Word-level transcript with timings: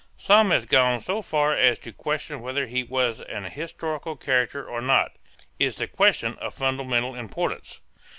Some 0.17 0.49
have 0.49 0.67
gone 0.67 0.99
so 0.99 1.21
far 1.21 1.55
as 1.55 1.77
to 1.77 1.93
question 1.93 2.39
whether 2.39 2.65
he 2.65 2.81
was 2.81 3.21
an 3.21 3.43
historical 3.43 4.15
character 4.15 4.67
or 4.67 4.81
not. 4.81 5.11
Is 5.59 5.75
the 5.75 5.85
question 5.85 6.39
of 6.39 6.55
fundamental 6.55 7.13
importance? 7.13 7.81